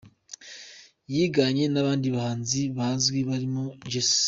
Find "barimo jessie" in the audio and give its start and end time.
3.29-4.17